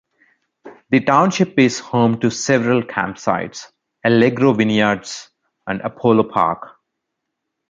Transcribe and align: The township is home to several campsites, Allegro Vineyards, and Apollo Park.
The 0.89 1.01
township 1.01 1.59
is 1.59 1.77
home 1.77 2.19
to 2.21 2.31
several 2.31 2.81
campsites, 2.81 3.67
Allegro 4.03 4.51
Vineyards, 4.53 5.29
and 5.67 5.79
Apollo 5.81 6.23
Park. 6.23 6.69